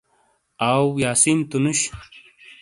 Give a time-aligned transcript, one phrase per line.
[0.71, 1.79] آؤ یاسین تو نُش؟